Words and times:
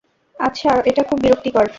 আচ্ছা, 0.35 0.71
এটা 0.85 1.01
খুব 1.03 1.17
বিরক্তিকর! 1.19 1.65